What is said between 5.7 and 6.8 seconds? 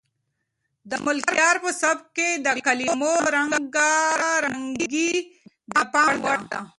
د پام وړ ده.